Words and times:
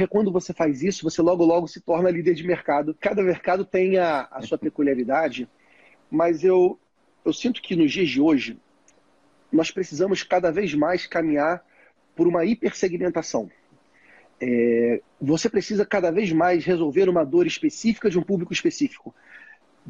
Porque 0.00 0.12
quando 0.12 0.32
você 0.32 0.54
faz 0.54 0.82
isso, 0.82 1.02
você 1.02 1.20
logo 1.20 1.44
logo 1.44 1.66
se 1.66 1.78
torna 1.78 2.08
líder 2.08 2.32
de 2.32 2.46
mercado. 2.46 2.96
Cada 2.98 3.22
mercado 3.22 3.66
tem 3.66 3.98
a, 3.98 4.26
a 4.30 4.40
sua 4.40 4.56
peculiaridade, 4.56 5.46
mas 6.10 6.42
eu, 6.42 6.80
eu 7.22 7.34
sinto 7.34 7.60
que 7.60 7.76
nos 7.76 7.92
dias 7.92 8.08
de 8.08 8.18
hoje 8.18 8.58
nós 9.52 9.70
precisamos 9.70 10.22
cada 10.22 10.50
vez 10.50 10.72
mais 10.72 11.06
caminhar 11.06 11.62
por 12.16 12.26
uma 12.26 12.46
hipersegmentação. 12.46 13.50
É, 14.40 15.02
você 15.20 15.50
precisa 15.50 15.84
cada 15.84 16.10
vez 16.10 16.32
mais 16.32 16.64
resolver 16.64 17.06
uma 17.06 17.22
dor 17.22 17.46
específica 17.46 18.08
de 18.08 18.18
um 18.18 18.22
público 18.22 18.54
específico. 18.54 19.14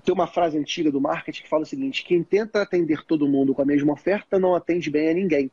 Tem 0.04 0.12
uma 0.12 0.26
frase 0.26 0.58
antiga 0.58 0.90
do 0.90 1.00
marketing 1.00 1.44
que 1.44 1.48
fala 1.48 1.62
o 1.62 1.66
seguinte: 1.66 2.04
quem 2.04 2.24
tenta 2.24 2.60
atender 2.60 3.04
todo 3.06 3.28
mundo 3.28 3.54
com 3.54 3.62
a 3.62 3.66
mesma 3.66 3.92
oferta 3.92 4.40
não 4.40 4.56
atende 4.56 4.90
bem 4.90 5.08
a 5.08 5.14
ninguém. 5.14 5.52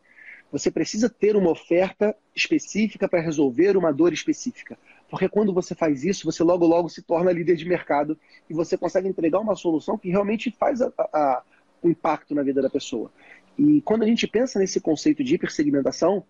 Você 0.51 0.71
precisa 0.71 1.09
ter 1.09 1.35
uma 1.35 1.51
oferta 1.51 2.15
específica 2.35 3.07
para 3.07 3.21
resolver 3.21 3.75
uma 3.75 3.91
dor 3.91 4.13
específica. 4.13 4.77
Porque 5.09 5.27
quando 5.27 5.53
você 5.53 5.75
faz 5.75 6.03
isso, 6.03 6.25
você 6.25 6.43
logo 6.43 6.65
logo 6.65 6.89
se 6.89 7.01
torna 7.01 7.31
líder 7.31 7.55
de 7.55 7.67
mercado 7.67 8.17
e 8.49 8.53
você 8.53 8.77
consegue 8.77 9.07
entregar 9.07 9.39
uma 9.39 9.55
solução 9.55 9.97
que 9.97 10.09
realmente 10.09 10.51
faz 10.51 10.81
a, 10.81 10.91
a, 10.97 11.43
o 11.81 11.89
impacto 11.89 12.33
na 12.33 12.43
vida 12.43 12.61
da 12.61 12.69
pessoa. 12.69 13.11
E 13.57 13.81
quando 13.81 14.03
a 14.03 14.05
gente 14.05 14.27
pensa 14.27 14.59
nesse 14.59 14.79
conceito 14.79 15.23
de 15.23 15.35
hipersegmentação, 15.35 16.23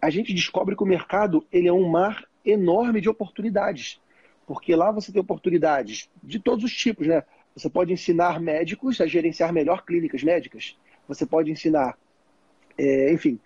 a 0.00 0.10
gente 0.10 0.34
descobre 0.34 0.76
que 0.76 0.82
o 0.82 0.86
mercado 0.86 1.44
ele 1.50 1.68
é 1.68 1.72
um 1.72 1.88
mar 1.88 2.24
enorme 2.44 3.00
de 3.00 3.08
oportunidades. 3.08 4.00
Porque 4.46 4.76
lá 4.76 4.92
você 4.92 5.10
tem 5.10 5.20
oportunidades 5.20 6.08
de 6.22 6.38
todos 6.38 6.64
os 6.64 6.72
tipos, 6.72 7.06
né? 7.06 7.24
Você 7.56 7.70
pode 7.70 7.92
ensinar 7.92 8.38
médicos 8.38 9.00
a 9.00 9.06
gerenciar 9.06 9.52
melhor 9.52 9.84
clínicas 9.84 10.22
médicas. 10.22 10.76
Você 11.08 11.24
pode 11.24 11.50
ensinar, 11.50 11.96
é, 12.76 13.12
enfim, 13.12 13.40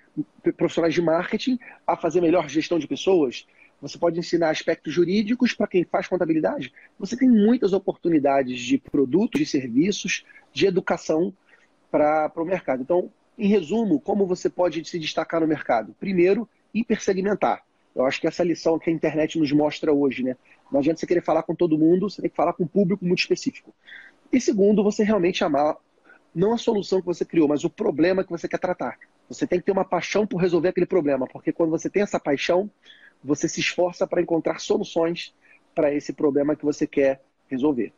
profissionais 0.57 0.95
de 0.95 1.03
marketing 1.03 1.59
a 1.87 1.97
fazer 1.97 2.21
melhor 2.21 2.49
gestão 2.49 2.79
de 2.79 2.87
pessoas. 2.87 3.47
Você 3.81 3.97
pode 3.99 4.19
ensinar 4.19 4.51
aspectos 4.51 4.93
jurídicos 4.93 5.55
para 5.55 5.67
quem 5.67 5.85
faz 5.85 6.07
contabilidade. 6.07 6.73
Você 6.99 7.17
tem 7.17 7.29
muitas 7.29 7.73
oportunidades 7.73 8.61
de 8.61 8.79
produtos, 8.79 9.41
de 9.41 9.47
serviços, 9.47 10.25
de 10.53 10.67
educação 10.67 11.33
para 11.91 12.31
o 12.37 12.45
mercado. 12.45 12.83
Então, 12.83 13.11
em 13.39 13.49
resumo, 13.49 13.99
como 13.99 14.27
você 14.27 14.51
pode 14.51 14.85
se 14.85 14.99
destacar 14.99 15.41
no 15.41 15.47
mercado? 15.47 15.95
Primeiro, 15.99 16.49
hipersegmentar. 16.75 17.65
Eu 17.95 18.05
acho 18.05 18.21
que 18.21 18.27
essa 18.27 18.45
lição 18.45 18.79
que 18.79 18.91
a 18.91 18.93
internet 18.93 19.39
nos 19.39 19.51
mostra 19.51 19.93
hoje, 19.93 20.23
né? 20.23 20.37
Não 20.71 20.79
adianta 20.79 21.01
você 21.01 21.07
querer 21.07 21.23
falar 21.23 21.43
com 21.43 21.55
todo 21.55 21.79
mundo, 21.79 22.09
você 22.09 22.21
tem 22.21 22.31
que 22.31 22.37
falar 22.37 22.53
com 22.53 22.65
um 22.65 22.69
público 22.69 23.05
muito 23.05 23.19
específico. 23.19 23.75
E 24.33 24.41
segundo, 24.41 24.85
você 24.85 25.03
realmente 25.03 25.43
amar 25.43 25.77
não 26.35 26.53
a 26.53 26.59
solução 26.59 27.01
que 27.01 27.07
você 27.07 27.25
criou, 27.25 27.49
mas 27.49 27.65
o 27.65 27.71
problema 27.71 28.25
que 28.25 28.31
você 28.31 28.49
quer 28.49 28.59
tratar. 28.59 28.99
Você 29.29 29.47
tem 29.47 29.59
que 29.59 29.67
ter 29.67 29.73
uma 29.73 29.85
paixão 29.85 30.27
por 30.27 30.39
resolver 30.39 30.69
aquele 30.69 30.87
problema, 30.87 31.27
porque 31.27 31.53
quando 31.53 31.71
você 31.71 31.89
tem 31.89 32.03
essa 32.03 32.19
paixão, 32.19 32.71
você 33.23 33.49
se 33.49 33.61
esforça 33.61 34.07
para 34.07 34.21
encontrar 34.21 34.61
soluções 34.61 35.35
para 35.75 35.93
esse 35.93 36.13
problema 36.13 36.57
que 36.57 36.65
você 36.65 36.87
quer 36.87 37.23
resolver. 37.49 37.93